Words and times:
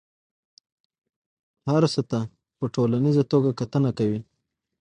هر 1.69 1.83
څه 1.93 2.01
ته 2.09 2.19
په 2.57 2.65
ټوليزه 2.73 3.23
توګه 3.31 3.49
کتنه 3.59 3.89
کوي. 3.97 4.19